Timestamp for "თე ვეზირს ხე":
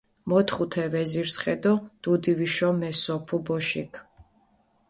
0.71-1.55